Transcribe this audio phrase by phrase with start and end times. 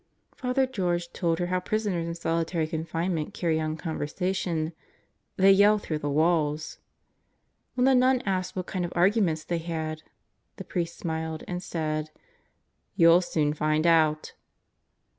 [0.35, 4.73] Father George told her how prisoners in solitary confinement carry on conversation:
[5.37, 6.79] they yell through the walls.
[7.75, 10.01] When the nun asked what kind of arguments they had,
[10.55, 12.09] the priest smiled and said:"
[12.97, 14.33] You'll soon find out."